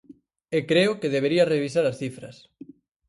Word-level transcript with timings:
E 0.57 0.59
creo 0.69 0.91
que 0.99 1.13
debería 1.15 1.49
revisar 1.53 1.85
as 1.87 1.99
cifras. 2.01 2.35